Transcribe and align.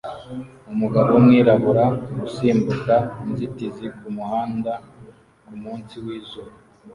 Umugabo 0.73 1.07
wumwirabura 1.15 1.85
usimbuka 2.27 2.95
inzitizi 3.27 3.85
kumuhanda 3.97 4.73
kumunsi 5.47 5.95
wizuba 6.05 6.51